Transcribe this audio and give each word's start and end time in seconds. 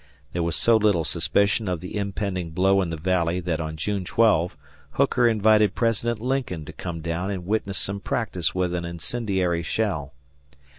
There 0.33 0.41
was 0.41 0.55
so 0.55 0.77
little 0.77 1.03
suspicion 1.03 1.67
of 1.67 1.79
the 1.79 1.95
impending 1.95 2.49
blow 2.49 2.81
in 2.81 2.89
the 2.89 2.97
Valley 2.97 3.39
that 3.41 3.59
on 3.59 3.77
June 3.77 4.03
12 4.03 4.57
Hooker 4.93 5.27
invited 5.27 5.75
President 5.75 6.19
Lincoln 6.19 6.65
to 6.65 6.73
come 6.73 7.01
down 7.01 7.29
and 7.29 7.45
witness 7.45 7.77
some 7.77 7.99
practice 7.99 8.55
with 8.55 8.73
an 8.73 8.83
incendiary 8.83 9.61
shell. 9.61 10.15